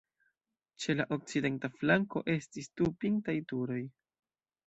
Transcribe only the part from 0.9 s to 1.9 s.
la okcidenta